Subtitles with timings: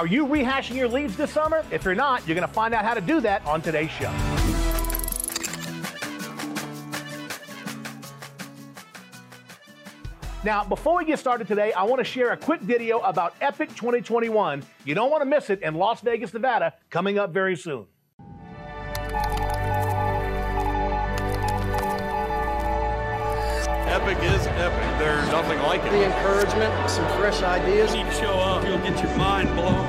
[0.00, 1.62] Are you rehashing your leads this summer?
[1.70, 4.10] If you're not, you're going to find out how to do that on today's show.
[10.42, 13.68] Now, before we get started today, I want to share a quick video about Epic
[13.74, 14.62] 2021.
[14.86, 17.84] You don't want to miss it in Las Vegas, Nevada, coming up very soon.
[23.90, 24.89] Epic is epic.
[25.00, 25.92] There's nothing like it.
[25.92, 27.94] The encouragement, some fresh ideas.
[27.94, 28.66] You need to show up.
[28.66, 29.86] You'll get your mind blown.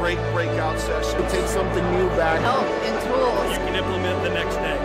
[0.00, 1.20] Great breakout session.
[1.28, 2.40] Take something new back.
[2.40, 3.52] help and tools.
[3.52, 4.78] You can implement the next day.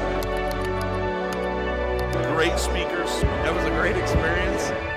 [2.33, 3.21] Great speakers.
[3.21, 4.90] That was a great experience.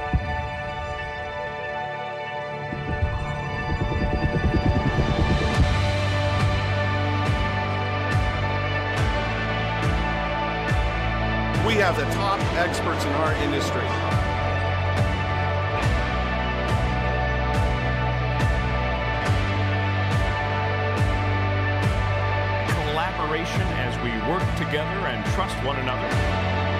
[11.95, 13.87] The top experts in our industry.
[22.83, 26.74] collaboration as we work together and trust one another.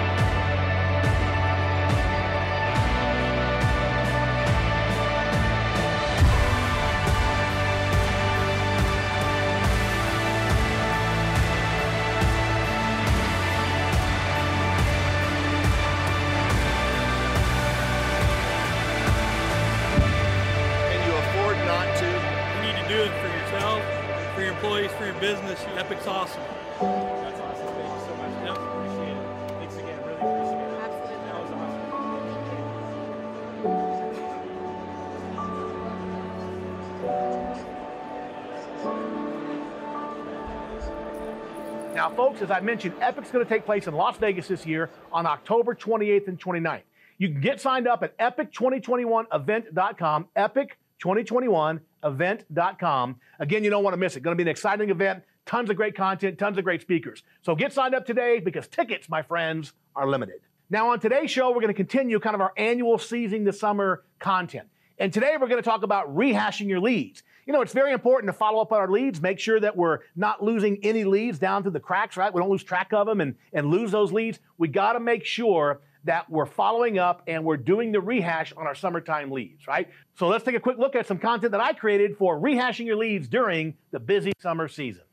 [42.05, 44.91] Now, folks, as I mentioned, Epic's going to take place in Las Vegas this year
[45.11, 46.83] on October 28th and 29th.
[47.17, 53.15] You can get signed up at epic2021event.com, epic2021event.com.
[53.39, 54.19] Again, you don't want to miss it.
[54.19, 57.23] Going to be an exciting event, tons of great content, tons of great speakers.
[57.41, 60.41] So get signed up today because tickets, my friends, are limited.
[60.69, 64.03] Now, on today's show, we're going to continue kind of our annual seizing the summer
[64.19, 64.67] content.
[64.97, 67.23] And today we're going to talk about rehashing your leads.
[67.45, 69.99] You know, it's very important to follow up on our leads, make sure that we're
[70.15, 72.33] not losing any leads down through the cracks, right?
[72.33, 74.39] We don't lose track of them and, and lose those leads.
[74.57, 78.67] We got to make sure that we're following up and we're doing the rehash on
[78.67, 79.89] our summertime leads, right?
[80.17, 82.95] So let's take a quick look at some content that I created for rehashing your
[82.95, 85.03] leads during the busy summer season.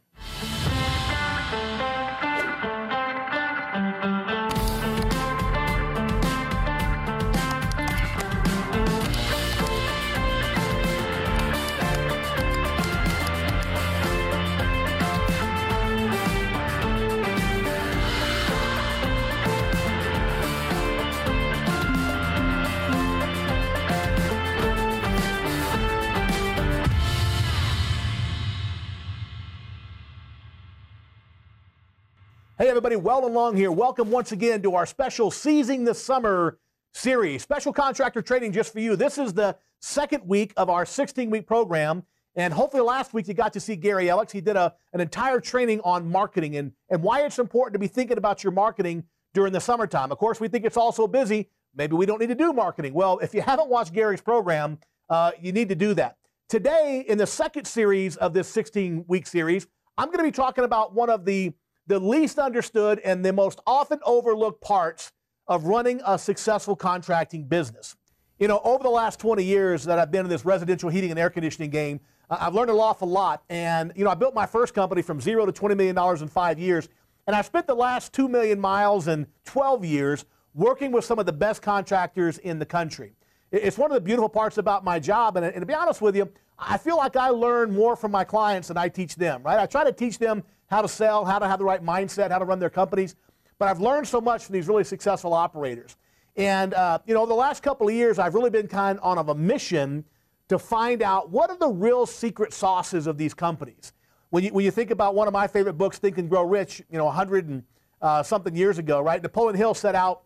[32.59, 33.73] Hey, everybody, Weldon Long here.
[33.73, 36.59] Welcome once again to our special Seizing the Summer
[36.93, 37.43] series.
[37.43, 38.95] Special contractor training just for you.
[38.95, 42.03] This is the second week of our 16 week program.
[42.37, 44.35] And hopefully, last week you got to see Gary Alex.
[44.35, 47.89] He did a, an entire training on marketing and, and why it's important to be
[47.89, 50.13] thinking about your marketing during the summertime.
[50.13, 51.49] Of course, we think it's all so busy.
[51.75, 52.93] Maybe we don't need to do marketing.
[52.93, 56.19] Well, if you haven't watched Gary's program, uh, you need to do that.
[56.51, 60.65] Today, in the second series of this 16 week series, I'm going to be talking
[60.65, 61.55] about one of the
[61.93, 65.13] the least understood and the most often overlooked parts
[65.47, 67.97] of running a successful contracting business.
[68.39, 71.21] You know, over the last 20 years that I've been in this residential heating and
[71.21, 72.01] air conditioning game,
[72.31, 73.43] I've learned an awful lot.
[73.51, 76.59] And, you know, I built my first company from zero to $20 million in five
[76.59, 76.89] years.
[77.27, 81.27] And I spent the last 2 million miles in 12 years working with some of
[81.27, 83.13] the best contractors in the country.
[83.51, 85.37] It's one of the beautiful parts about my job.
[85.37, 88.25] And, and to be honest with you, I feel like I learn more from my
[88.25, 89.59] clients than I teach them, right?
[89.59, 92.39] I try to teach them how to sell, how to have the right mindset, how
[92.39, 93.15] to run their companies.
[93.59, 95.97] But I've learned so much from these really successful operators.
[96.37, 99.29] And, uh, you know, the last couple of years, I've really been kind of on
[99.29, 100.05] a mission
[100.49, 103.93] to find out what are the real secret sauces of these companies.
[104.31, 106.83] When you, when you think about one of my favorite books, Think and Grow Rich,
[106.91, 107.63] you know, 100 and
[108.01, 109.23] uh, something years ago, right?
[109.23, 110.23] Napoleon Hill set out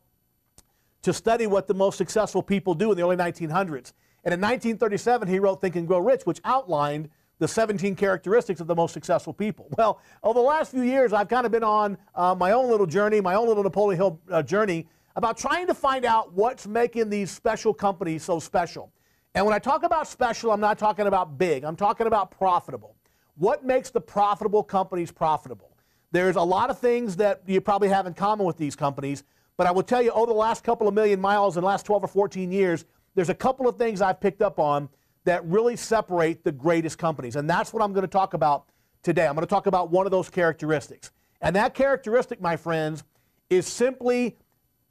[1.02, 3.92] to study what the most successful people do in the early 1900s.
[4.24, 7.08] And in 1937, he wrote Think and Grow Rich, which outlined
[7.38, 9.68] the 17 characteristics of the most successful people.
[9.76, 12.86] Well, over the last few years, I've kind of been on uh, my own little
[12.86, 14.86] journey, my own little Napoleon Hill uh, journey,
[15.16, 18.92] about trying to find out what's making these special companies so special.
[19.34, 22.96] And when I talk about special, I'm not talking about big, I'm talking about profitable.
[23.36, 25.76] What makes the profitable companies profitable?
[26.10, 29.24] There's a lot of things that you probably have in common with these companies,
[29.56, 31.86] But I will tell you, over the last couple of million miles in the last
[31.86, 32.84] 12 or 14 years,
[33.14, 34.88] there's a couple of things I've picked up on
[35.26, 37.36] that really separate the greatest companies.
[37.36, 38.66] And that's what I'm going to talk about
[39.02, 39.26] today.
[39.26, 41.10] I'm going to talk about one of those characteristics.
[41.42, 43.04] And that characteristic, my friends,
[43.50, 44.36] is simply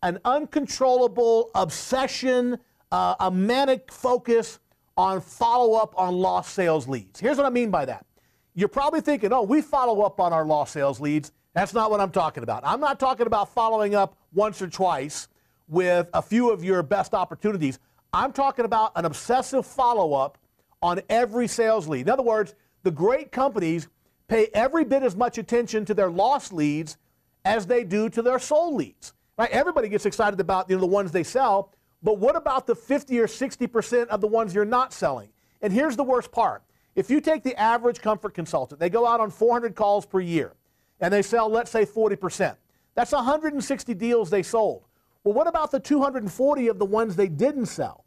[0.04, 2.60] an uncontrollable obsession,
[2.92, 4.60] uh, a manic focus
[4.98, 7.20] on follow up on lost sales leads.
[7.20, 8.06] Here's what I mean by that.
[8.54, 11.32] You're probably thinking, oh, we follow up on our lost sales leads.
[11.54, 12.64] That's not what I'm talking about.
[12.66, 15.30] I'm not talking about following up once or twice
[15.68, 17.80] with a few of your best opportunities.
[18.16, 20.38] I'm talking about an obsessive follow up
[20.82, 22.08] on every sales lead.
[22.08, 23.90] In other words, the great companies
[24.30, 26.98] pay every bit as much attention to their lost leads
[27.44, 29.14] as they do to their sold leads.
[29.38, 29.52] Right?
[29.52, 31.74] Everybody gets excited about you know, the ones they sell,
[32.04, 35.28] but what about the 50 or 60% of the ones you're not selling?
[35.62, 36.64] And here's the worst part.
[36.96, 40.54] If you take the average comfort consultant, they go out on 400 calls per year
[41.02, 42.56] and they sell, let's say, 40%.
[42.94, 44.86] That's 160 deals they sold.
[45.26, 48.05] Well, what about the 240 of the ones they didn't sell?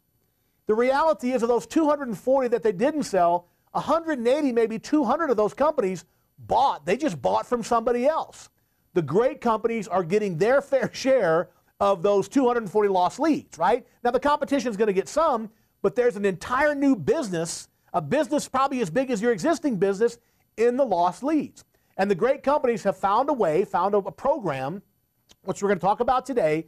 [0.69, 5.55] The reality is, of those 240 that they didn't sell, 180, maybe 200 of those
[5.55, 6.05] companies
[6.37, 6.85] bought.
[6.85, 8.49] They just bought from somebody else.
[8.93, 11.49] The great companies are getting their fair share
[11.79, 13.83] of those 240 lost leads, right?
[14.03, 15.49] Now, the competition is going to get some,
[15.81, 20.19] but there's an entire new business, a business probably as big as your existing business,
[20.57, 21.65] in the lost leads.
[21.97, 24.83] And the great companies have found a way, found a, program,
[25.45, 26.67] which we're going to talk about today,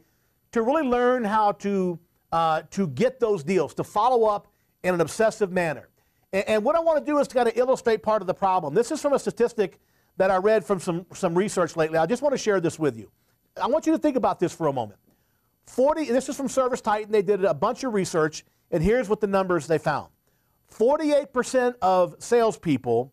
[0.50, 2.00] to really learn how to,
[2.32, 4.48] uh, to get those deals, to follow up
[4.82, 5.88] in an obsessive manner.
[6.32, 8.34] And, and what I want to do is to kind of illustrate part of the
[8.34, 8.74] problem.
[8.74, 9.78] This is from a statistic
[10.16, 11.98] that I read from some, some research lately.
[11.98, 13.10] I just want to share this with you.
[13.60, 14.98] I want you to think about this for a moment.
[15.66, 17.12] 40, this is from Service Titan.
[17.12, 20.08] They did a bunch of research, and here's what the numbers they found
[20.72, 23.12] 48% of salespeople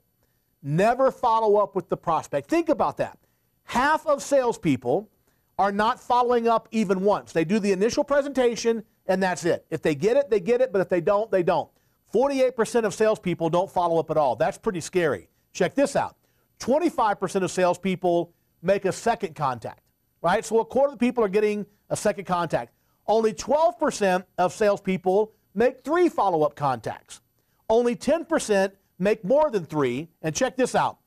[0.64, 2.50] never follow up with the prospect.
[2.50, 3.18] Think about that.
[3.66, 5.10] Half of salespeople
[5.58, 7.34] are not following up even once.
[7.34, 9.66] They do the initial presentation, and that's it.
[9.70, 11.70] If they get it, they get it, but if they don't, they don't.
[12.14, 14.36] 48% of salespeople don't follow up at all.
[14.36, 15.28] That's pretty scary.
[15.52, 16.16] Check this out
[16.60, 19.82] 25% of salespeople make a second contact,
[20.22, 20.46] right?
[20.46, 22.74] So a quarter of the people are getting a second contact.
[23.08, 27.22] Only 12% of salespeople make three follow up contacts.
[27.70, 30.10] Only 10% make more than three.
[30.22, 30.98] And check this out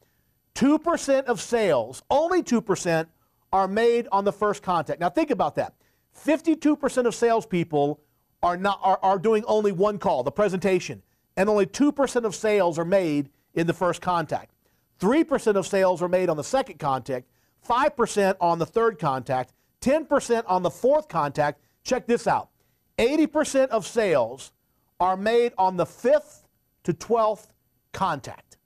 [0.56, 3.06] 2% of sales, only 2%,
[3.52, 4.98] are made on the first contact.
[4.98, 5.74] Now think about that.
[6.16, 8.00] 52% of salespeople
[8.42, 11.02] are, not, are, are doing only one call, the presentation,
[11.36, 14.54] and only 2% of sales are made in the first contact.
[15.00, 17.26] 3% of sales are made on the second contact,
[17.68, 21.60] 5% on the third contact, 10% on the fourth contact.
[21.84, 22.50] Check this out
[22.98, 24.52] 80% of sales
[25.00, 26.46] are made on the fifth
[26.84, 27.48] to 12th
[27.92, 28.58] contact.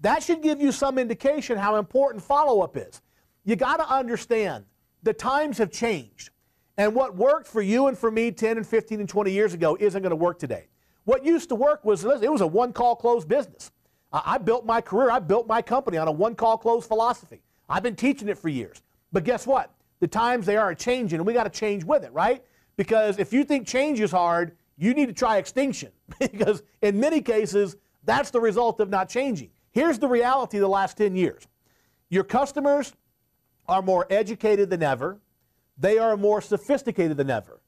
[0.00, 3.00] That should give you some indication how important follow up is.
[3.44, 4.64] You got to understand
[5.02, 6.30] the times have changed.
[6.76, 9.76] And what worked for you and for me 10 and 15 and 20 years ago
[9.78, 10.66] isn't going to work today.
[11.04, 13.70] What used to work was it was a one call close business.
[14.12, 17.42] I built my career, I built my company on a one call close philosophy.
[17.68, 18.82] I've been teaching it for years.
[19.12, 19.72] But guess what?
[20.00, 22.44] The times they are changing, and we got to change with it, right?
[22.76, 25.90] Because if you think change is hard, you need to try extinction.
[26.18, 29.50] because in many cases, that's the result of not changing.
[29.72, 31.46] Here's the reality of the last 10 years
[32.08, 32.92] your customers
[33.66, 35.18] are more educated than ever,
[35.76, 37.60] they are more sophisticated than ever.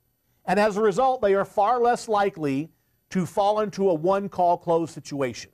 [0.44, 2.70] And as a result, they are far less likely
[3.10, 5.50] to fall into a one call close situation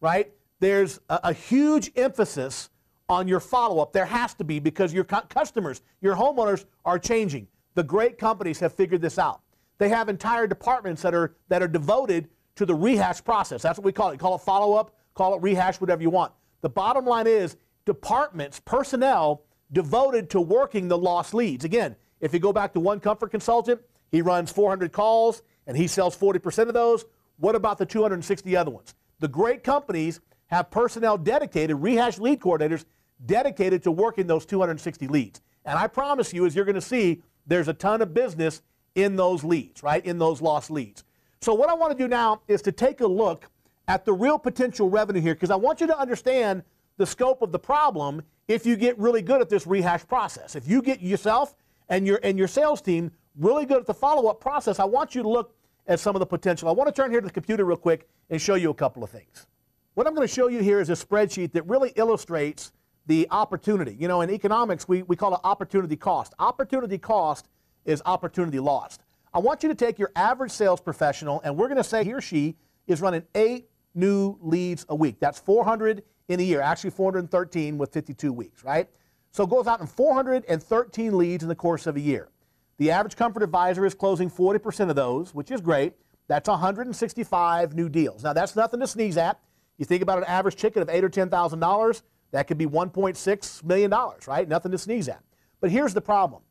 [0.00, 0.32] right?
[0.60, 2.70] There's a, a huge emphasis
[3.08, 3.92] on your follow up.
[3.92, 7.48] There has to be because your customers, your homeowners are changing.
[7.74, 9.40] The great companies have figured this out.
[9.78, 13.62] They have entire departments that are, that are devoted to the rehash process.
[13.62, 14.18] That's what we call it.
[14.18, 16.32] Call it follow up, call it rehash, whatever you want.
[16.60, 21.64] The bottom line is departments, personnel devoted to working the lost leads.
[21.64, 25.86] Again, if you go back to one comfort consultant, he runs 400 calls and he
[25.86, 27.04] sells 40% of those.
[27.38, 28.94] What about the 260 other ones?
[29.20, 32.84] The great companies have personnel dedicated, rehash lead coordinators
[33.26, 35.40] dedicated to working those 260 leads.
[35.64, 38.62] And I promise you, as you're going to see, there's a ton of business
[38.94, 40.04] in those leads, right?
[40.04, 41.04] In those lost leads.
[41.40, 43.48] So, what I want to do now is to take a look
[43.86, 46.62] at the real potential revenue here because I want you to understand
[46.96, 50.56] the scope of the problem if you get really good at this rehash process.
[50.56, 51.54] If you get yourself
[51.88, 55.22] and your and your sales team really good at the follow-up process, I want you
[55.22, 55.54] to look
[55.86, 56.68] at some of the potential.
[56.68, 59.04] I want to turn here to the computer real quick and show you a couple
[59.04, 59.46] of things.
[59.94, 62.72] What I'm going to show you here is a spreadsheet that really illustrates
[63.06, 63.96] the opportunity.
[63.98, 66.34] You know, in economics, we, we call it opportunity cost.
[66.38, 67.48] Opportunity cost
[67.84, 69.02] is opportunity lost.
[69.32, 72.12] I want you to take your average sales professional, and we're going to say he
[72.12, 75.16] or she is running eight new leads a week.
[75.20, 78.88] That's 400 in a year, actually 413 with 52 weeks, right?
[79.32, 82.28] So it goes out in 413 leads in the course of a year.
[82.78, 85.94] The average comfort advisor is closing 40% of those, which is great.
[86.28, 88.22] That's 165 new deals.
[88.22, 89.40] Now, that's nothing to sneeze at.
[89.78, 92.02] You think about an average ticket of eight or ten thousand dollars,
[92.32, 94.46] that could be 1.6 million dollars, right?
[94.46, 95.22] Nothing to sneeze at.
[95.60, 96.42] But here's the problem: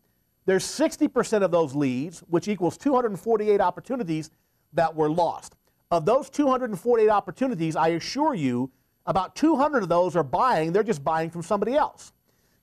[0.45, 4.31] there's 60% of those leads, which equals 248 opportunities
[4.73, 5.55] that were lost.
[5.89, 8.71] Of those 248 opportunities, I assure you,
[9.05, 10.73] about 200 of those are buying.
[10.73, 12.11] They're just buying from somebody else.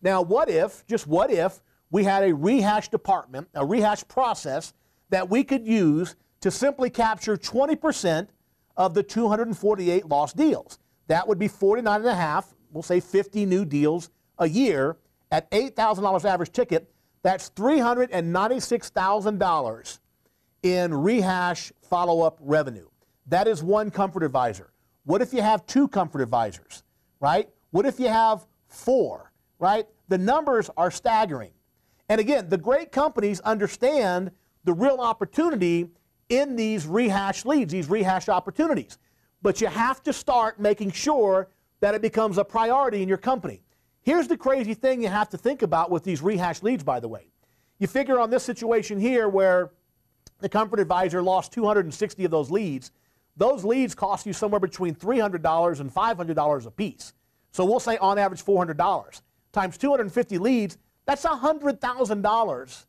[0.02, 4.74] Now, what if, just what if, we had a rehash department, a rehash process
[5.08, 8.28] that we could use to simply capture 20%
[8.76, 10.78] of the 248 lost deals?
[11.06, 14.98] That would be 49 and a half, we'll say 50 new deals a year
[15.30, 16.90] at $8,000 average ticket.
[17.22, 19.98] That's $396,000
[20.62, 22.88] in rehash follow up revenue.
[23.26, 24.70] That is one comfort advisor.
[25.04, 26.82] What if you have two comfort advisors,
[27.20, 27.48] right?
[27.70, 29.86] What if you have four, right?
[30.08, 31.50] The numbers are staggering.
[32.08, 34.30] And again, the great companies understand
[34.64, 35.88] the real opportunity
[36.28, 38.98] in these rehash leads, these rehash opportunities.
[39.42, 41.48] But you have to start making sure
[41.80, 43.62] that it becomes a priority in your company.
[44.02, 47.08] Here's the crazy thing you have to think about with these rehash leads, by the
[47.08, 47.28] way.
[47.78, 49.72] You figure on this situation here where
[50.40, 52.90] the comfort advisor lost 260 of those leads,
[53.36, 57.12] those leads cost you somewhere between $300 and $500 a piece.
[57.52, 59.22] So we'll say on average $400
[59.52, 62.86] times 250 leads, that's $100,000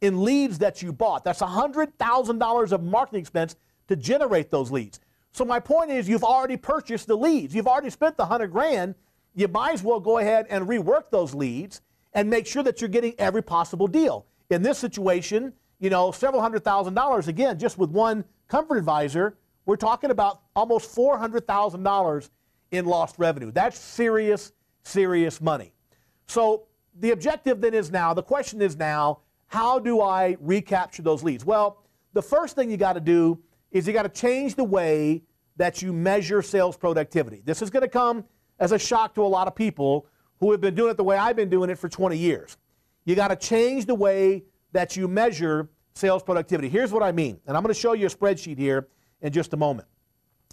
[0.00, 1.24] in leads that you bought.
[1.24, 3.56] That's $100,000 of marketing expense
[3.88, 5.00] to generate those leads.
[5.32, 7.54] So my point is you've already purchased the leads.
[7.54, 8.94] You've already spent the 100 grand.
[9.34, 11.80] You might as well go ahead and rework those leads
[12.14, 14.26] and make sure that you're getting every possible deal.
[14.50, 19.36] In this situation, you know, several hundred thousand dollars again just with one comfort advisor,
[19.68, 22.30] we're talking about almost $400,000
[22.70, 23.52] in lost revenue.
[23.52, 25.74] That's serious serious money.
[26.26, 26.64] So
[26.98, 31.44] the objective then is now, the question is now, how do I recapture those leads?
[31.44, 31.82] Well,
[32.14, 33.38] the first thing you got to do
[33.70, 35.22] is you got to change the way
[35.58, 37.42] that you measure sales productivity.
[37.44, 38.24] This is going to come
[38.58, 40.06] as a shock to a lot of people
[40.40, 42.56] who have been doing it the way I've been doing it for 20 years.
[43.04, 46.70] You got to change the way that you measure sales productivity.
[46.70, 48.88] Here's what I mean, and I'm going to show you a spreadsheet here
[49.20, 49.88] in just a moment.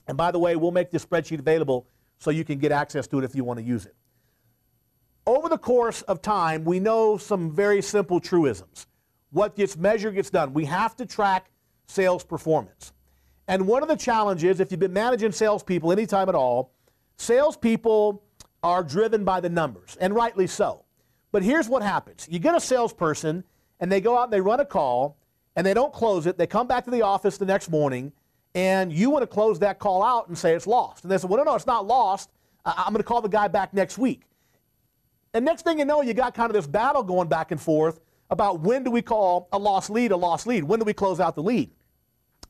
[0.08, 1.88] And by the way, we'll make this spreadsheet available
[2.20, 3.96] so you can get access to it if you want to use it
[5.26, 8.88] over the course of time, we know some very simple truisms.
[9.32, 10.54] What gets measured gets done.
[10.54, 11.50] We have to track
[11.88, 12.94] sales performance.
[13.48, 16.72] And one of the challenges, if you've been managing salespeople anytime at all,
[17.18, 18.24] salespeople
[18.64, 20.84] are driven by the numbers, and rightly so.
[21.32, 23.44] But here's what happens you get a salesperson,
[23.80, 25.18] and they go out and they run a call,
[25.56, 26.38] and they don't close it.
[26.38, 28.14] They come back to the office the next morning,
[28.56, 31.04] and you want to close that call out and say it's lost.
[31.04, 32.32] And they say, well, no, no, it's not lost.
[32.64, 34.24] I'm going to call the guy back next week.
[35.34, 38.00] And next thing you know, you got kind of this battle going back and forth
[38.30, 40.64] about when do we call a lost lead a lost lead?
[40.64, 41.70] When do we close out the lead?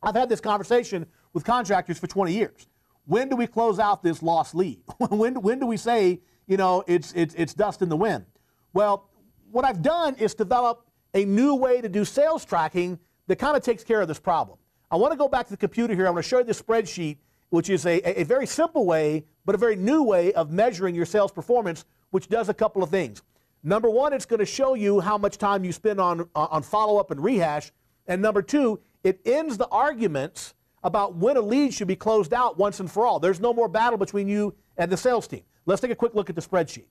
[0.03, 2.67] I've had this conversation with contractors for 20 years.
[3.07, 4.81] When do we close out this lost lead?
[5.09, 8.25] when, when do we say, you know, it's, it's, it's dust in the wind?
[8.73, 9.09] Well,
[9.51, 10.85] what I've done is develop
[11.15, 14.59] a new way to do sales tracking that kind of takes care of this problem.
[14.91, 16.07] I want to go back to the computer here.
[16.07, 17.17] I'm going to show you this spreadsheet,
[17.49, 21.05] which is a, a very simple way, but a very new way of measuring your
[21.05, 23.21] sales performance which does a couple of things.
[23.61, 26.97] Number one, it's going to show you how much time you spend on, on follow
[26.97, 27.71] up and rehash.
[28.07, 32.57] And number two, it ends the arguments about when a lead should be closed out
[32.57, 33.19] once and for all.
[33.19, 35.41] There's no more battle between you and the sales team.
[35.65, 36.85] Let's take a quick look at the spreadsheet.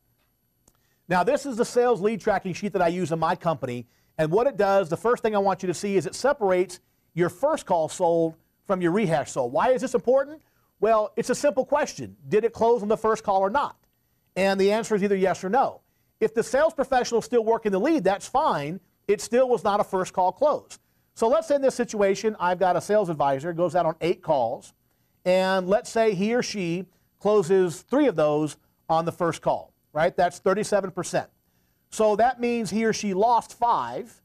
[1.08, 3.86] Now, this is the sales lead tracking sheet that I use in my company.
[4.18, 6.80] And what it does, the first thing I want you to see is it separates
[7.14, 8.34] your first call sold
[8.66, 9.52] from your rehash sold.
[9.52, 10.42] Why is this important?
[10.80, 13.76] Well, it's a simple question Did it close on the first call or not?
[14.36, 15.80] And the answer is either yes or no.
[16.20, 18.80] If the sales professional is still working the lead, that's fine.
[19.06, 20.78] It still was not a first call close.
[21.14, 24.22] So let's say in this situation, I've got a sales advisor, goes out on eight
[24.22, 24.72] calls,
[25.24, 26.86] and let's say he or she
[27.20, 28.56] closes three of those
[28.88, 30.16] on the first call, right?
[30.16, 31.26] That's 37%.
[31.90, 34.20] So that means he or she lost five,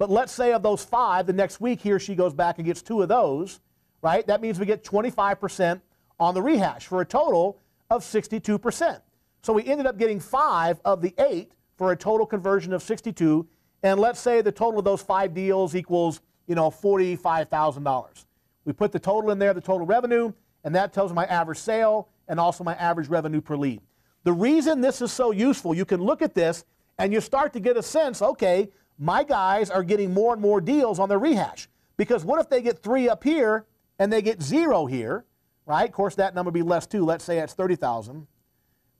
[0.00, 2.64] but let's say of those five, the next week he or she goes back and
[2.64, 3.60] gets two of those,
[4.00, 4.26] right?
[4.26, 5.78] That means we get 25%
[6.18, 8.98] on the rehash for a total of 62%.
[9.42, 13.46] So we ended up getting five of the eight for a total conversion of 62.
[13.82, 18.24] And let's say the total of those five deals equals, you know, $45,000.
[18.64, 20.32] We put the total in there, the total revenue,
[20.64, 23.82] and that tells my average sale and also my average revenue per lead.
[24.24, 26.64] The reason this is so useful, you can look at this
[26.96, 30.60] and you start to get a sense, okay, my guys are getting more and more
[30.60, 31.68] deals on their rehash.
[31.96, 33.66] Because what if they get three up here
[33.98, 35.24] and they get zero here,
[35.66, 35.88] right?
[35.88, 37.04] Of course, that number would be less too.
[37.04, 38.28] Let's say it's 30,000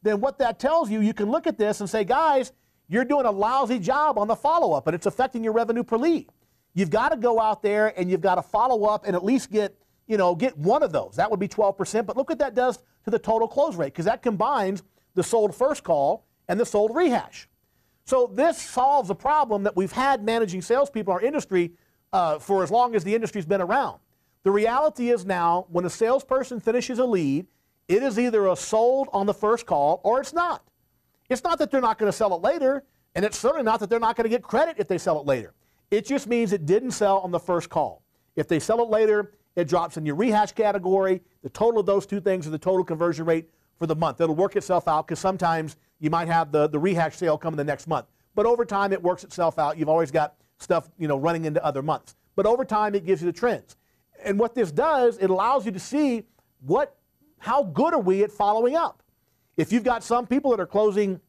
[0.02, 2.52] then what that tells you, you can look at this and say, guys,
[2.88, 5.96] you're doing a lousy job on the follow up and it's affecting your revenue per
[5.96, 6.28] lead.
[6.74, 9.50] You've got to go out there and you've got to follow up and at least
[9.50, 9.76] get,
[10.06, 11.16] you know, get one of those.
[11.16, 12.06] That would be 12%.
[12.06, 14.82] But look what that does to the total close rate because that combines
[15.14, 17.48] the sold first call and the sold rehash.
[18.10, 21.70] So this solves a problem that we've had managing salespeople in our industry
[22.12, 24.00] uh, for as long as the industry's been around.
[24.42, 27.46] The reality is now, when a salesperson finishes a lead,
[27.86, 30.64] it is either a sold on the first call or it's not.
[31.28, 32.82] It's not that they're not going to sell it later,
[33.14, 35.26] and it's certainly not that they're not going to get credit if they sell it
[35.26, 35.54] later.
[35.92, 38.02] It just means it didn't sell on the first call.
[38.34, 41.20] If they sell it later, it drops in your rehash category.
[41.44, 43.48] The total of those two things are the total conversion rate
[43.78, 44.20] for the month.
[44.20, 47.64] It'll work itself out because sometimes you might have the, the rehash sale coming the
[47.64, 48.06] next month.
[48.34, 49.78] But over time, it works itself out.
[49.78, 52.16] You've always got stuff you know running into other months.
[52.34, 53.76] But over time, it gives you the trends.
[54.24, 56.24] And what this does, it allows you to see
[56.60, 56.96] what,
[57.38, 59.02] how good are we at following up.
[59.56, 61.20] If you've got some people that are closing,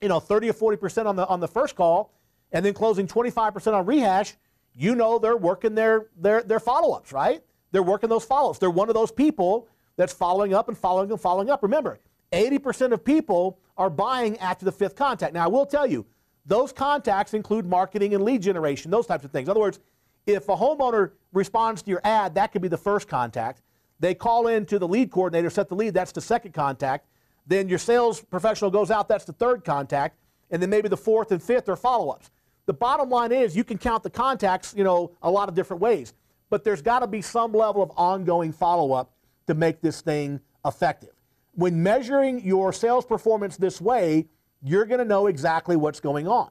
[0.00, 2.12] you know, 30 or 40 percent on the on the first call,
[2.52, 4.34] and then closing 25 percent on rehash,
[4.74, 7.42] you know they're working their their their follow-ups, right?
[7.72, 8.58] They're working those follow-ups.
[8.58, 11.62] They're one of those people that's following up and following and following up.
[11.62, 11.98] Remember,
[12.32, 15.34] 80% of people are buying after the fifth contact.
[15.34, 16.06] Now, I will tell you,
[16.44, 19.48] those contacts include marketing and lead generation, those types of things.
[19.48, 19.80] In other words,
[20.26, 23.62] if a homeowner responds to your ad, that could be the first contact.
[23.98, 27.06] They call in to the lead coordinator, set the lead, that's the second contact.
[27.46, 30.18] Then your sales professional goes out, that's the third contact.
[30.50, 32.30] And then maybe the fourth and fifth are follow ups.
[32.66, 35.80] The bottom line is you can count the contacts, you know, a lot of different
[35.80, 36.14] ways.
[36.50, 39.12] But there's got to be some level of ongoing follow up
[39.46, 41.15] to make this thing effective.
[41.56, 44.26] When measuring your sales performance this way,
[44.62, 46.50] you're going to know exactly what's going on.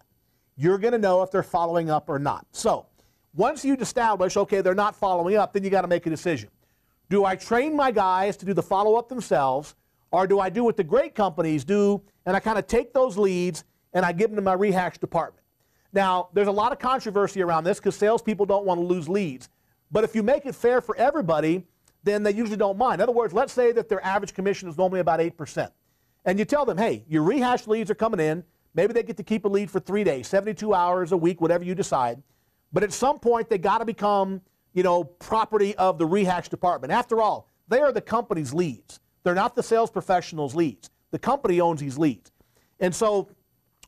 [0.57, 2.45] You're going to know if they're following up or not.
[2.51, 2.87] So,
[3.35, 6.49] once you establish, okay, they're not following up, then you got to make a decision.
[7.09, 9.75] Do I train my guys to do the follow up themselves,
[10.11, 13.17] or do I do what the great companies do and I kind of take those
[13.17, 15.45] leads and I give them to my rehash department?
[15.93, 19.49] Now, there's a lot of controversy around this because salespeople don't want to lose leads.
[19.91, 21.65] But if you make it fair for everybody,
[22.05, 23.01] then they usually don't mind.
[23.01, 25.69] In other words, let's say that their average commission is normally about 8%.
[26.23, 28.43] And you tell them, hey, your rehash leads are coming in.
[28.75, 31.63] Maybe they get to keep a lead for three days, 72 hours a week, whatever
[31.63, 32.21] you decide.
[32.71, 34.41] But at some point, they got to become,
[34.73, 36.93] you know, property of the rehash department.
[36.93, 38.99] After all, they are the company's leads.
[39.23, 40.89] They're not the sales professional's leads.
[41.11, 42.31] The company owns these leads.
[42.79, 43.29] And so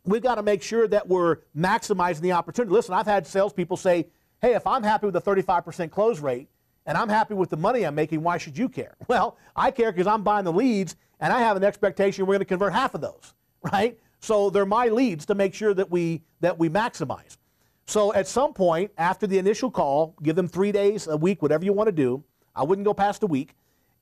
[0.05, 2.73] we've got to make sure that we're maximizing the opportunity.
[2.73, 4.07] Listen, I've had salespeople say,
[4.41, 6.47] hey, if I'm happy with a 35% close rate
[6.87, 8.95] and I'm happy with the money I'm making, why should you care?
[9.07, 12.39] Well, I care because I'm buying the leads and I have an expectation we're going
[12.39, 13.33] to convert half of those,
[13.73, 13.99] right?
[14.19, 17.37] So they're my leads to make sure that we that we maximize.
[17.85, 21.63] So at some point after the initial call, give them three days, a week, whatever
[21.63, 22.23] you want to do.
[22.55, 23.53] I wouldn't go past a week.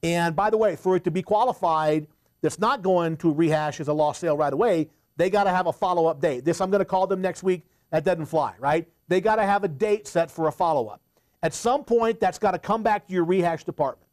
[0.01, 2.07] And by the way, for it to be qualified,
[2.41, 4.89] that's not going to rehash as a lost sale right away.
[5.17, 6.45] They got to have a follow-up date.
[6.45, 7.65] This I'm going to call them next week.
[7.91, 8.87] That doesn't fly, right?
[9.07, 11.01] They got to have a date set for a follow-up.
[11.45, 14.09] At some point, that's got to come back to your rehash department.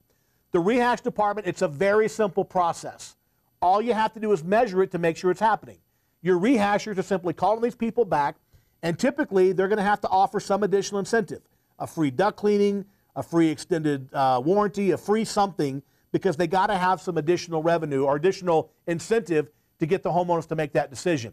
[0.50, 3.16] The rehash department, it's a very simple process.
[3.62, 5.78] All you have to do is measure it to make sure it's happening.
[6.20, 8.36] Your rehashers are simply calling these people back,
[8.82, 11.40] and typically they're going to have to offer some additional incentive
[11.78, 12.84] a free duct cleaning,
[13.16, 17.62] a free extended uh, warranty, a free something, because they got to have some additional
[17.62, 19.48] revenue or additional incentive
[19.80, 21.32] to get the homeowners to make that decision.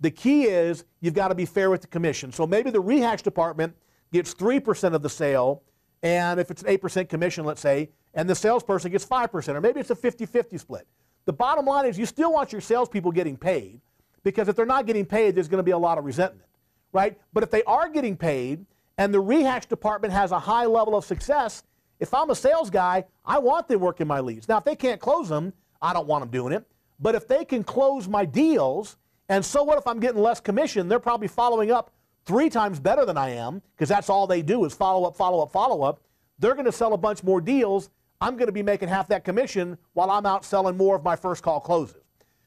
[0.00, 2.32] The key is you've got to be fair with the commission.
[2.32, 3.74] So maybe the rehash department
[4.12, 5.62] gets 3% of the sale,
[6.02, 9.80] and if it's an 8% commission, let's say, and the salesperson gets 5%, or maybe
[9.80, 10.86] it's a 50 50 split.
[11.26, 13.80] The bottom line is you still want your salespeople getting paid
[14.22, 16.48] because if they're not getting paid, there's going to be a lot of resentment,
[16.92, 17.18] right?
[17.32, 18.64] But if they are getting paid
[18.96, 21.64] and the rehash department has a high level of success,
[22.00, 24.48] if I'm a sales guy, I want them working my leads.
[24.48, 26.64] Now, if they can't close them, I don't want them doing it.
[27.00, 28.96] But if they can close my deals,
[29.28, 30.88] and so what if I'm getting less commission?
[30.88, 31.90] They're probably following up
[32.28, 35.42] three times better than I am because that's all they do is follow up, follow
[35.42, 36.00] up, follow up.
[36.38, 39.24] They're going to sell a bunch more deals I'm going to be making half that
[39.24, 42.02] commission while I'm out selling more of my first call closes.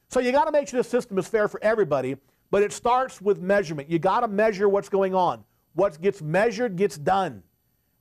[0.09, 2.17] So you got to make sure the system is fair for everybody,
[2.49, 3.89] but it starts with measurement.
[3.89, 5.43] You got to measure what's going on.
[5.73, 7.43] What gets measured gets done,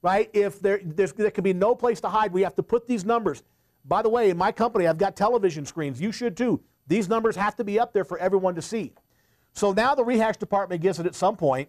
[0.02, 0.28] right?
[0.32, 3.44] If there, there can be no place to hide, we have to put these numbers.
[3.84, 6.00] By the way, in my company, I've got television screens.
[6.00, 6.60] You should too.
[6.88, 8.92] These numbers have to be up there for everyone to see.
[9.52, 11.68] So now the rehash department gets it at some point,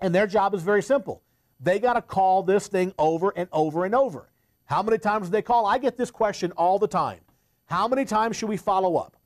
[0.00, 1.22] and their job is very simple.
[1.60, 4.28] They got to call this thing over and over and over.
[4.64, 5.66] How many times do they call?
[5.66, 7.20] I get this question all the time.
[7.66, 9.16] How many times should we follow up?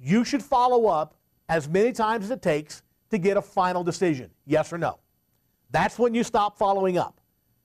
[0.00, 1.14] You should follow up
[1.48, 4.98] as many times as it takes to get a final decision, yes or no.
[5.70, 7.20] That's when you stop following up,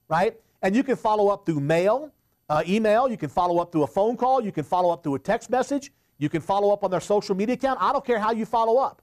[0.08, 0.36] right?
[0.62, 2.12] And you can follow up through mail,
[2.50, 5.16] uh, email, you can follow up through a phone call, you can follow up through
[5.16, 7.80] a text message, you can follow up on their social media account.
[7.82, 9.02] I don't care how you follow up.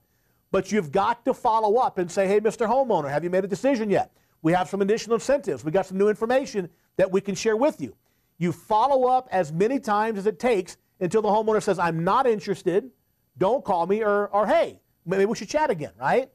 [0.56, 2.66] But you've got to follow up and say, hey, Mr.
[2.66, 4.10] Homeowner, have you made a decision yet?
[4.40, 5.62] We have some additional incentives.
[5.62, 7.94] We got some new information that we can share with you.
[8.38, 12.26] You follow up as many times as it takes until the homeowner says, I'm not
[12.26, 12.90] interested,
[13.36, 16.30] don't call me, or, or hey, maybe we should chat again, right?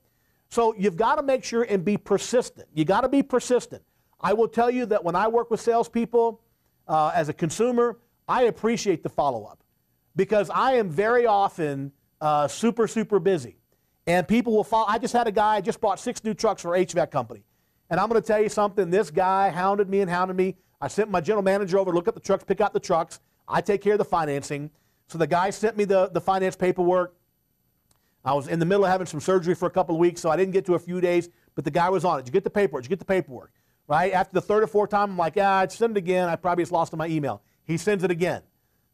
[0.50, 2.68] So you've got to make sure and be persistent.
[2.76, 3.82] You got to be persistent.
[4.20, 6.40] I will tell you that when I work with salespeople
[6.88, 9.64] uh, as a consumer, I appreciate the follow up
[10.16, 13.58] because I am very often uh, super, super busy.
[14.08, 14.88] And people will follow.
[14.88, 17.44] I just had a guy, I just bought six new trucks for HVAC company.
[17.90, 18.90] And I'm going to tell you something.
[18.90, 20.56] This guy hounded me and hounded me.
[20.80, 23.20] I sent my general manager over to look at the trucks, pick out the trucks.
[23.48, 24.72] I take care of the financing.
[25.08, 27.16] So the guy sent me the, the finance paperwork.
[28.24, 30.30] I was in the middle of having some surgery for a couple of weeks, so
[30.30, 32.24] I didn't get to a few days, but the guy was on it.
[32.24, 32.84] Did you get the paperwork?
[32.84, 33.52] Did you get the paperwork?
[33.88, 34.14] Right?
[34.14, 36.30] After the third or fourth time, I'm like, yeah, I'd send it again.
[36.30, 37.42] I probably just lost in my email.
[37.66, 38.42] He sends it again.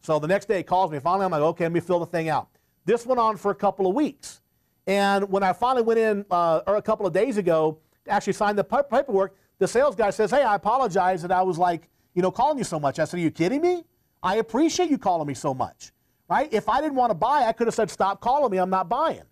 [0.02, 1.00] So the next day he calls me.
[1.00, 2.48] Finally, I'm like, okay, let me fill the thing out.
[2.86, 4.42] This went on for a couple of weeks.
[4.88, 8.56] And when I finally went in uh, a couple of days ago to actually sign
[8.56, 12.32] the paperwork, the sales guy says, hey, I apologize that I was like, you know,
[12.32, 12.98] calling you so much.
[12.98, 13.84] I said, are you kidding me?
[14.24, 15.92] I appreciate you calling me so much,
[16.30, 16.52] right?
[16.52, 18.58] If I didn't want to buy, I could have said, stop calling me.
[18.58, 19.24] I'm not buying.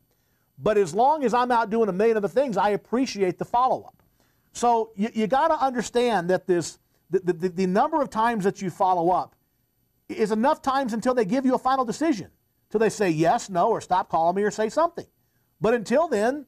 [0.59, 3.83] But as long as I'm out doing a million other things, I appreciate the follow
[3.83, 4.03] up.
[4.51, 8.61] So you, you got to understand that this, the, the, the number of times that
[8.61, 9.35] you follow up
[10.07, 12.29] is enough times until they give you a final decision,
[12.69, 15.05] till they say yes, no, or stop calling me or say something.
[15.65, 16.45] But until then,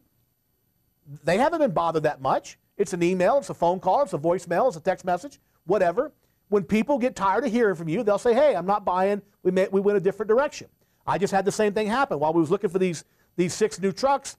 [1.23, 2.59] they haven't been bothered that much.
[2.77, 6.11] It's an email, it's a phone call, it's a voicemail, it's a text message, whatever.
[6.49, 9.23] When people get tired of hearing from you, they'll say, "Hey, I'm not buying.
[9.41, 10.67] We may, we went a different direction."
[11.07, 13.81] I just had the same thing happen while we was looking for these these six
[13.81, 14.37] new trucks.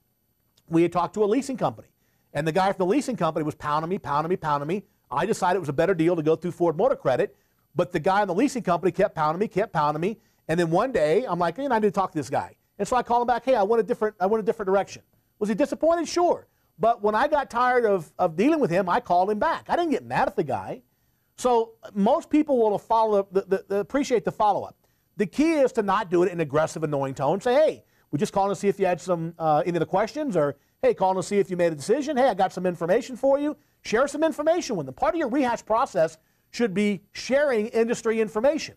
[0.69, 1.89] We had talked to a leasing company,
[2.33, 4.85] and the guy from the leasing company was pounding me, pounding me, pounding me.
[5.11, 7.35] I decided it was a better deal to go through Ford Motor Credit,
[7.75, 10.71] but the guy in the leasing company kept pounding me, kept pounding me, and then
[10.71, 12.97] one day I'm like, "You know, I need to talk to this guy." And so
[12.97, 15.03] I called him back, "Hey, I want a different, I want a different direction."
[15.39, 16.09] Was he disappointed?
[16.09, 16.47] Sure.
[16.79, 19.67] But when I got tired of, of dealing with him, I called him back.
[19.69, 20.83] I didn't get mad at the guy.
[21.37, 24.77] So most people will follow the, the, the appreciate the follow up.
[25.17, 27.41] The key is to not do it in an aggressive, annoying tone.
[27.41, 29.87] Say, hey, we're just calling to see if you had some uh, any of the
[29.87, 32.17] questions, or hey, calling to see if you made a decision.
[32.17, 33.57] Hey, I got some information for you.
[33.83, 34.95] Share some information with them.
[34.95, 36.19] Part of your rehash process
[36.51, 38.75] should be sharing industry information,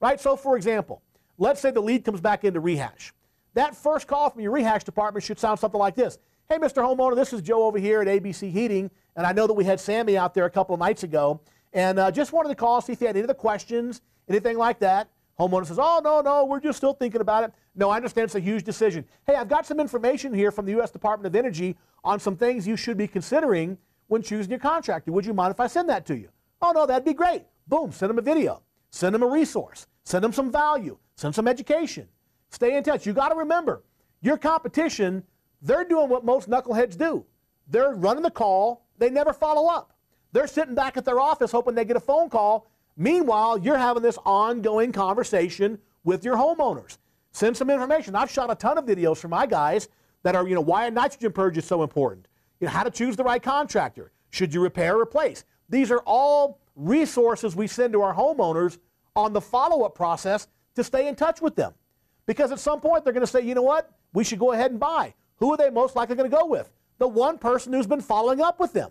[0.00, 0.20] right?
[0.20, 1.02] So, for example,
[1.38, 3.12] let's say the lead comes back into rehash.
[3.58, 6.16] That first call from your rehash department should sound something like this
[6.48, 6.76] Hey, Mr.
[6.76, 9.80] Homeowner, this is Joe over here at ABC Heating, and I know that we had
[9.80, 11.40] Sammy out there a couple of nights ago,
[11.72, 14.78] and uh, just wanted to call, see if you had any other questions, anything like
[14.78, 15.08] that.
[15.40, 17.52] Homeowner says, Oh, no, no, we're just still thinking about it.
[17.74, 19.04] No, I understand it's a huge decision.
[19.26, 20.92] Hey, I've got some information here from the U.S.
[20.92, 25.10] Department of Energy on some things you should be considering when choosing your contractor.
[25.10, 26.28] Would you mind if I send that to you?
[26.62, 27.42] Oh, no, that'd be great.
[27.66, 31.48] Boom, send them a video, send them a resource, send them some value, send some
[31.48, 32.06] education.
[32.50, 33.06] Stay in touch.
[33.06, 33.82] You got to remember,
[34.20, 35.24] your competition
[35.62, 37.24] they're doing what most knuckleheads do.
[37.68, 39.92] They're running the call, they never follow up.
[40.32, 42.70] They're sitting back at their office hoping they get a phone call.
[42.96, 46.98] Meanwhile, you're having this ongoing conversation with your homeowners.
[47.32, 48.14] Send some information.
[48.14, 49.88] I've shot a ton of videos for my guys
[50.22, 52.26] that are, you know, why a nitrogen purge is so important.
[52.60, 54.12] You know, how to choose the right contractor.
[54.30, 55.44] Should you repair or replace?
[55.68, 58.78] These are all resources we send to our homeowners
[59.14, 61.72] on the follow-up process to stay in touch with them.
[62.28, 64.70] Because at some point they're going to say, you know what, we should go ahead
[64.70, 65.14] and buy.
[65.38, 66.70] Who are they most likely going to go with?
[66.98, 68.90] The one person who's been following up with them.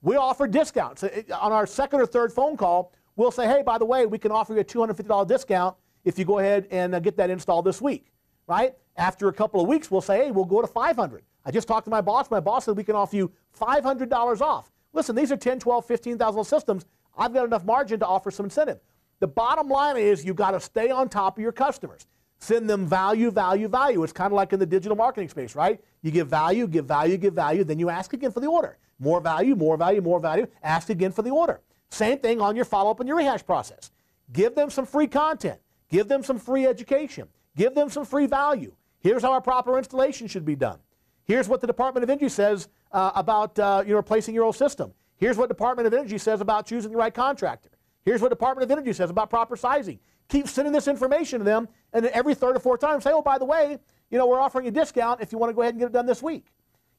[0.00, 1.04] We offer discounts.
[1.04, 4.32] On our second or third phone call, we'll say, hey, by the way, we can
[4.32, 7.82] offer you a $250 discount if you go ahead and uh, get that installed this
[7.82, 8.06] week,
[8.46, 8.74] right?
[8.96, 11.22] After a couple of weeks, we'll say, hey, we'll go to 500.
[11.44, 12.30] I just talked to my boss.
[12.30, 13.30] My boss said we can offer you
[13.60, 14.72] $500 off.
[14.94, 16.86] Listen, these are 10, 12, 15,000 systems.
[17.18, 18.80] I've got enough margin to offer some incentive.
[19.20, 22.06] The bottom line is you've got to stay on top of your customers.
[22.42, 24.02] Send them value, value, value.
[24.02, 25.80] It's kind of like in the digital marketing space, right?
[26.02, 28.78] You give value, give value, give value, then you ask again for the order.
[28.98, 31.60] More value, more value, more value, ask again for the order.
[31.90, 33.92] Same thing on your follow up and your rehash process.
[34.32, 38.72] Give them some free content, give them some free education, give them some free value.
[38.98, 40.80] Here's how a proper installation should be done.
[41.22, 44.56] Here's what the Department of Energy says uh, about uh, you know, replacing your old
[44.56, 44.92] system.
[45.16, 47.70] Here's what Department of Energy says about choosing the right contractor.
[48.04, 50.00] Here's what Department of Energy says about proper sizing.
[50.28, 53.22] Keep sending this information to them, and then every third or fourth time say, oh,
[53.22, 53.78] by the way,
[54.10, 55.92] you know, we're offering a discount if you want to go ahead and get it
[55.92, 56.46] done this week.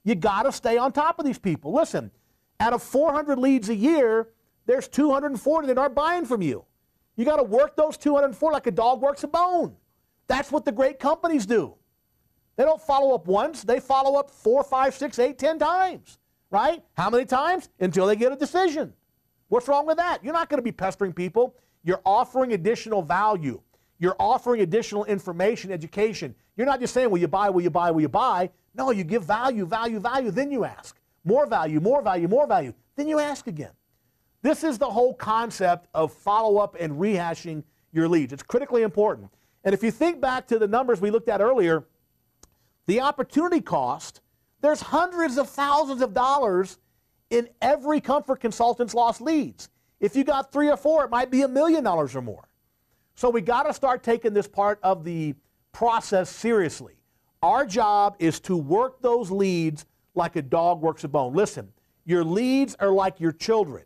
[0.03, 1.73] You got to stay on top of these people.
[1.73, 2.11] Listen,
[2.59, 4.29] out of 400 leads a year,
[4.65, 6.65] there's 240 that aren't buying from you.
[7.15, 9.75] You got to work those 204 like a dog works a bone.
[10.27, 11.75] That's what the great companies do.
[12.55, 16.19] They don't follow up once, they follow up four, five, six, eight, ten times.
[16.51, 16.83] Right?
[16.95, 17.69] How many times?
[17.79, 18.93] Until they get a decision.
[19.47, 20.23] What's wrong with that?
[20.23, 21.55] You're not going to be pestering people.
[21.83, 23.61] You're offering additional value.
[23.99, 26.35] You're offering additional information, education.
[26.55, 28.49] You're not just saying, will you buy, will you buy, will you buy?
[28.75, 30.97] No, you give value, value, value, then you ask.
[31.23, 32.73] More value, more value, more value.
[32.95, 33.71] then you ask again.
[34.41, 38.33] This is the whole concept of follow up and rehashing your leads.
[38.33, 39.31] It's critically important.
[39.63, 41.85] And if you think back to the numbers we looked at earlier,
[42.85, 44.19] the opportunity cost,
[44.61, 46.77] there's hundreds of thousands of dollars
[47.29, 49.69] in every comfort consultant's lost leads.
[50.03, 52.49] If you got three or four, it might be a million dollars or more.
[53.15, 55.33] So we got to start taking this part of the
[55.71, 56.95] process seriously.
[57.41, 61.33] Our job is to work those leads like a dog works a bone.
[61.33, 61.71] Listen,
[62.03, 63.85] your leads are like your children,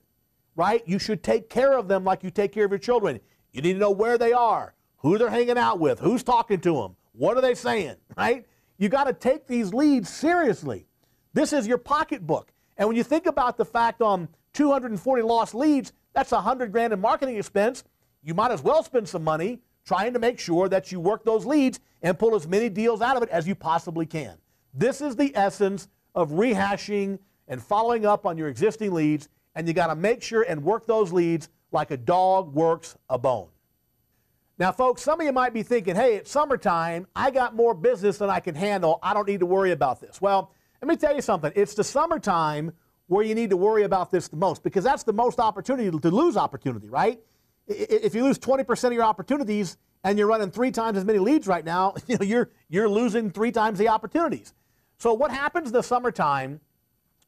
[0.56, 0.82] right?
[0.88, 3.20] You should take care of them like you take care of your children.
[3.52, 6.74] You need to know where they are, who they're hanging out with, who's talking to
[6.74, 8.44] them, what are they saying, right?
[8.80, 10.88] You got to take these leads seriously.
[11.34, 12.52] This is your pocketbook.
[12.76, 16.72] And when you think about the fact um, on 240 lost leads, that's a 100
[16.72, 17.84] grand in marketing expense.
[18.24, 21.46] You might as well spend some money trying to make sure that you work those
[21.46, 24.36] leads and pull as many deals out of it as you possibly can.
[24.74, 29.76] This is the essence of rehashing and following up on your existing leads, and you
[29.76, 33.50] got to make sure and work those leads like a dog works a bone.
[34.58, 37.06] Now, folks, some of you might be thinking, hey, it's summertime.
[37.16, 38.98] I got more business than I can handle.
[39.04, 40.20] I don't need to worry about this.
[40.20, 40.52] Well,
[40.82, 41.52] let me tell you something.
[41.56, 42.72] It's the summertime
[43.08, 46.10] where you need to worry about this the most because that's the most opportunity to
[46.10, 47.20] lose opportunity, right?
[47.68, 51.48] If you lose 20% of your opportunities and you're running three times as many leads
[51.48, 54.54] right now, you know, you're, you're losing three times the opportunities.
[54.98, 56.60] So what happens in the summertime,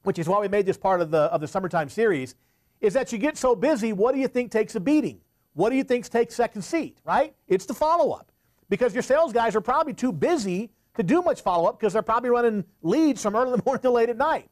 [0.04, 2.36] which is why we made this part of the, of the summertime series,
[2.82, 5.20] is that you get so busy, what do you think takes a beating?
[5.54, 7.34] What do you think takes second seat, right?
[7.48, 8.32] It's the follow up.
[8.70, 12.02] Because your sales guys are probably too busy to do much follow up because they're
[12.02, 14.50] probably running leads from early in the morning to late at night.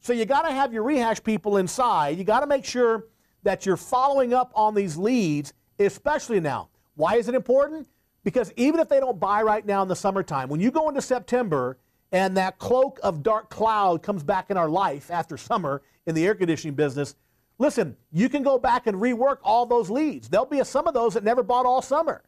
[0.00, 2.18] So you got to have your rehash people inside.
[2.18, 3.06] You got to make sure
[3.42, 6.68] that you're following up on these leads, especially now.
[6.94, 7.88] Why is it important?
[8.24, 11.02] Because even if they don't buy right now in the summertime, when you go into
[11.02, 11.78] September
[12.12, 16.26] and that cloak of dark cloud comes back in our life after summer in the
[16.26, 17.14] air conditioning business,
[17.58, 20.28] Listen, you can go back and rework all those leads.
[20.28, 22.22] There'll be some of those that never bought all summer,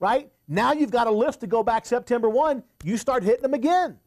[0.00, 0.30] right?
[0.48, 3.98] Now you've got a list to go back September 1, you start hitting them again.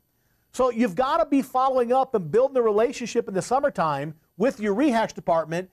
[0.56, 4.58] So you've got to be following up and building a relationship in the summertime with
[4.62, 5.70] your rehash department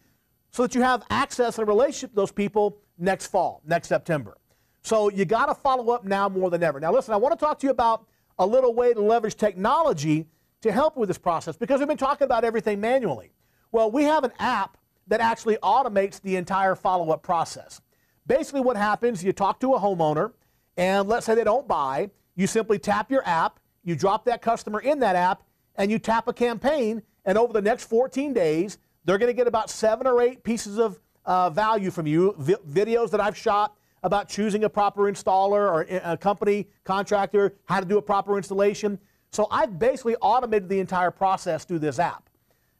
[0.51, 4.39] so that you have access and a relationship to those people next fall, next September.
[4.83, 6.81] So you got to follow up now more than ever.
[6.81, 8.07] Now, listen, I want to talk to you about
[8.41, 10.27] a little way to leverage technology
[10.63, 13.31] to help with this process because we've been talking about everything manually.
[13.71, 17.81] Well, we have an app that actually automates the entire follow up process.
[18.27, 20.33] Basically, what happens, you talk to a homeowner,
[20.77, 24.81] and let's say they don't buy, you simply tap your app, you drop that customer
[24.81, 25.43] in that app,
[25.77, 29.47] and you tap a campaign, and over the next 14 days, they're going to get
[29.47, 33.77] about seven or eight pieces of uh, value from you, vi- videos that I've shot
[34.03, 38.99] about choosing a proper installer or a company contractor, how to do a proper installation.
[39.31, 42.29] So I've basically automated the entire process through this app.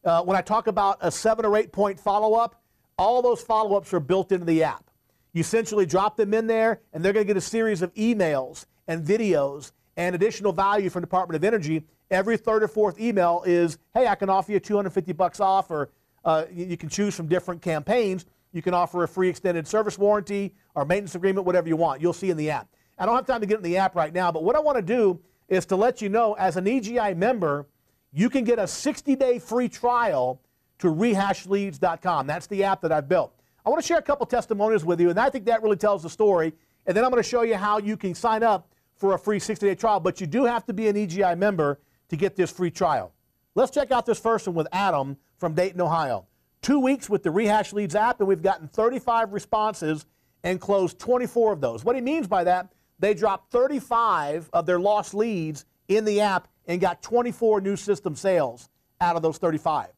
[0.05, 2.61] Uh, when I talk about a seven or eight point follow up,
[2.99, 4.91] all those follow ups are built into the app.
[5.33, 8.67] You essentially drop them in there, and they're going to get a series of emails
[8.87, 11.85] and videos and additional value from Department of Energy.
[12.11, 15.91] Every third or fourth email is, "Hey, I can offer you 250 bucks off," or
[16.25, 18.27] uh, you can choose from different campaigns.
[18.53, 22.01] You can offer a free extended service warranty or maintenance agreement, whatever you want.
[22.01, 22.69] You'll see in the app.
[22.99, 24.77] I don't have time to get in the app right now, but what I want
[24.77, 27.67] to do is to let you know, as an EGI member,
[28.13, 30.41] you can get a 60 day free trial
[30.79, 32.27] to rehashleads.com.
[32.27, 33.35] That's the app that I've built.
[33.65, 36.03] I want to share a couple testimonials with you, and I think that really tells
[36.03, 36.53] the story.
[36.87, 38.69] And then I'm going to show you how you can sign up
[39.03, 41.81] for a free 60 day trial, but you do have to be an EGI member
[42.09, 43.13] to get this free trial.
[43.57, 46.27] Let's check out this first one with Adam from Dayton, Ohio.
[46.61, 50.07] Two weeks with the Rehash Leads app, and we've gotten 35 responses
[50.45, 51.85] and closed 24 of those.
[51.85, 56.47] What he means by that, they dropped 35 of their lost leads in the app
[56.67, 58.69] and got 24 new system sales
[59.01, 59.89] out of those 35.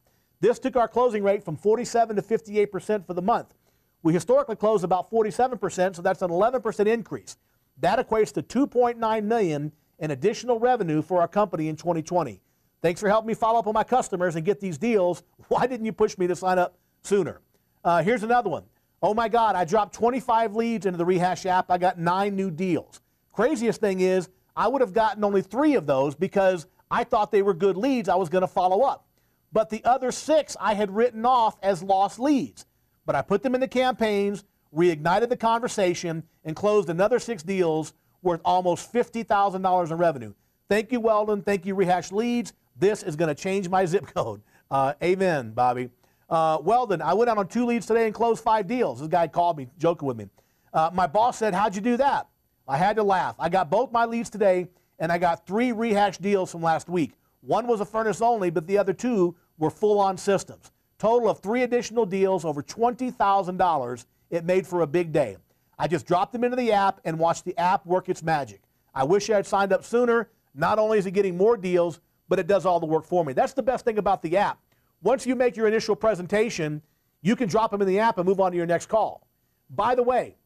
[0.40, 3.52] This took our closing rate from 47 to 58% for the month.
[4.02, 7.36] We historically close about 47%, so that's an 11% increase.
[7.78, 12.40] That equates to 2.9 million in additional revenue for our company in 2020.
[12.82, 15.22] Thanks for helping me follow up on my customers and get these deals.
[15.48, 17.40] Why didn't you push me to sign up sooner?
[17.82, 18.64] Uh, here's another one.
[19.02, 21.70] Oh my God, I dropped 25 leads into the Rehash app.
[21.70, 23.00] I got nine new deals.
[23.32, 27.42] Craziest thing is, I would have gotten only three of those because I thought they
[27.42, 28.08] were good leads.
[28.08, 29.06] I was going to follow up.
[29.52, 32.66] But the other six I had written off as lost leads.
[33.06, 37.92] But I put them in the campaigns, reignited the conversation, and closed another six deals
[38.22, 40.34] worth almost $50,000 in revenue.
[40.68, 41.42] Thank you, Weldon.
[41.42, 42.52] Thank you, Rehash Leads.
[42.76, 44.42] This is going to change my zip code.
[44.70, 45.90] Uh, amen, Bobby.
[46.28, 49.00] Uh, Weldon, I went out on two leads today and closed five deals.
[49.00, 50.28] This guy called me, joking with me.
[50.72, 52.26] Uh, my boss said, How'd you do that?
[52.66, 53.36] I had to laugh.
[53.38, 57.12] I got both my leads today, and I got three rehash deals from last week.
[57.42, 60.72] One was a furnace only, but the other two were full on systems.
[60.98, 64.06] Total of three additional deals, over $20,000.
[64.30, 65.36] It made for a big day.
[65.78, 68.62] I just dropped them into the app and watched the app work its magic.
[68.94, 70.30] I wish I had signed up sooner.
[70.54, 73.32] Not only is it getting more deals, but it does all the work for me.
[73.32, 74.58] That's the best thing about the app.
[75.02, 76.80] Once you make your initial presentation,
[77.22, 79.26] you can drop them in the app and move on to your next call.
[79.70, 80.36] By the way,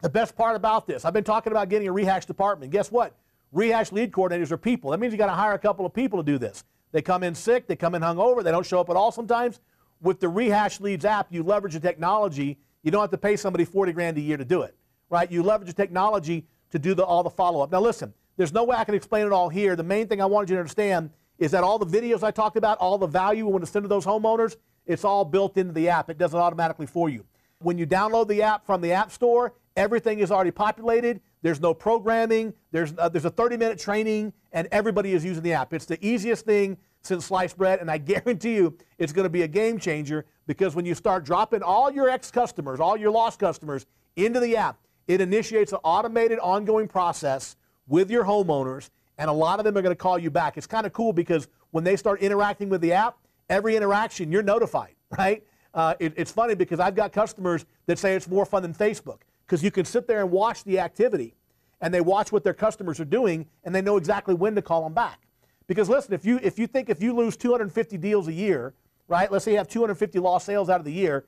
[0.00, 2.72] the best part about this, I've been talking about getting a rehash department.
[2.72, 3.14] Guess what?
[3.52, 4.90] Rehash lead coordinators are people.
[4.90, 6.64] That means you got to hire a couple of people to do this.
[6.92, 9.60] They come in sick, they come in hungover, they don't show up at all sometimes.
[10.00, 12.58] With the Rehash Leads app, you leverage the technology.
[12.84, 14.76] You don't have to pay somebody 40 grand a year to do it,
[15.08, 15.30] right?
[15.30, 17.72] You leverage the technology to do the, all the follow up.
[17.72, 19.74] Now, listen, there's no way I can explain it all here.
[19.74, 22.58] The main thing I wanted you to understand is that all the videos I talked
[22.58, 25.72] about, all the value we want to send to those homeowners, it's all built into
[25.72, 26.10] the app.
[26.10, 27.24] It does it automatically for you.
[27.60, 31.22] When you download the app from the App Store, everything is already populated.
[31.40, 32.52] There's no programming.
[32.70, 35.72] There's, uh, there's a 30 minute training, and everybody is using the app.
[35.72, 39.42] It's the easiest thing since sliced bread, and I guarantee you it's going to be
[39.42, 43.38] a game changer because when you start dropping all your ex customers, all your lost
[43.38, 49.32] customers into the app, it initiates an automated ongoing process with your homeowners, and a
[49.32, 50.56] lot of them are going to call you back.
[50.56, 54.42] It's kind of cool because when they start interacting with the app, every interaction you're
[54.42, 55.42] notified, right?
[55.72, 59.22] Uh, it, it's funny because I've got customers that say it's more fun than Facebook
[59.46, 61.34] because you can sit there and watch the activity
[61.80, 64.84] and they watch what their customers are doing and they know exactly when to call
[64.84, 65.26] them back.
[65.66, 68.74] Because listen, if you if you think if you lose 250 deals a year,
[69.08, 69.30] right?
[69.30, 71.24] Let's say you have 250 lost sales out of the year,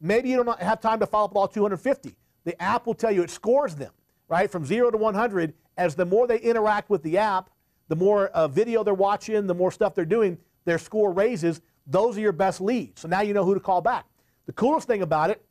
[0.00, 2.16] maybe you don't have time to follow up with all 250.
[2.44, 3.92] The app will tell you it scores them,
[4.28, 7.50] right, from 0 to 100 as the more they interact with the app,
[7.88, 11.60] the more uh, video they're watching, the more stuff they're doing, their score raises.
[11.86, 13.02] Those are your best leads.
[13.02, 14.06] So now you know who to call back.
[14.46, 15.44] The coolest thing about it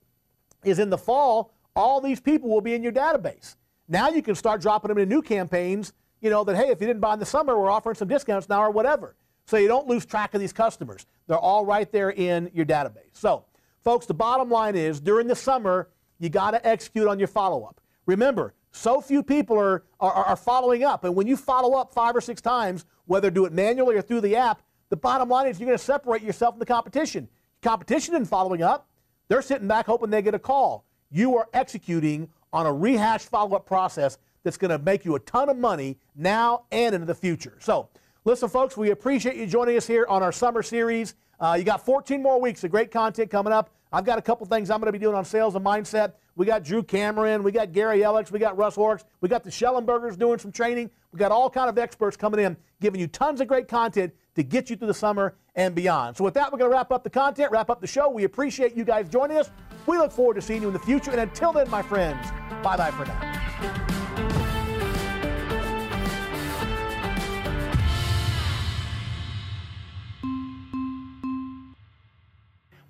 [0.63, 3.55] is in the fall, all these people will be in your database.
[3.87, 6.87] Now you can start dropping them into new campaigns, you know, that, hey, if you
[6.87, 9.15] didn't buy in the summer, we're offering some discounts now or whatever.
[9.45, 11.05] So you don't lose track of these customers.
[11.27, 13.13] They're all right there in your database.
[13.13, 13.45] So,
[13.83, 17.63] folks, the bottom line is during the summer, you got to execute on your follow
[17.63, 17.81] up.
[18.05, 21.03] Remember, so few people are, are, are, following up.
[21.03, 24.21] And when you follow up five or six times, whether do it manually or through
[24.21, 27.27] the app, the bottom line is you're going to separate yourself from the competition.
[27.61, 28.87] Competition isn't following up.
[29.27, 30.85] They're sitting back hoping they get a call.
[31.09, 35.19] You are executing on a rehash follow up process that's going to make you a
[35.19, 37.57] ton of money now and into the future.
[37.59, 37.89] So,
[38.23, 41.15] listen, folks, we appreciate you joining us here on our summer series.
[41.39, 43.71] Uh, you got 14 more weeks of great content coming up.
[43.93, 46.13] I've got a couple things I'm going to be doing on sales and mindset.
[46.35, 49.49] We got Drew Cameron, we got Gary Ellicks, we got Russ Horrocks, we got the
[49.49, 50.89] Schellenbergers doing some training.
[51.11, 54.43] We got all kind of experts coming in, giving you tons of great content to
[54.43, 56.15] get you through the summer and beyond.
[56.15, 58.09] So with that, we're going to wrap up the content, wrap up the show.
[58.09, 59.51] We appreciate you guys joining us.
[59.87, 61.11] We look forward to seeing you in the future.
[61.11, 62.31] And until then, my friends,
[62.63, 63.90] bye bye for now.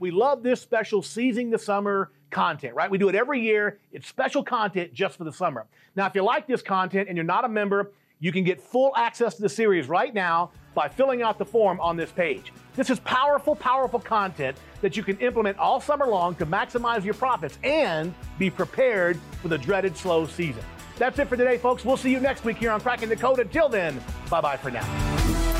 [0.01, 2.89] We love this special Seizing the Summer content, right?
[2.89, 3.77] We do it every year.
[3.91, 5.67] It's special content just for the summer.
[5.95, 8.93] Now, if you like this content and you're not a member, you can get full
[8.97, 12.51] access to the series right now by filling out the form on this page.
[12.75, 17.13] This is powerful, powerful content that you can implement all summer long to maximize your
[17.13, 20.63] profits and be prepared for the dreaded slow season.
[20.97, 21.85] That's it for today, folks.
[21.85, 23.37] We'll see you next week here on Cracking the Code.
[23.37, 25.50] Until then, bye bye for now.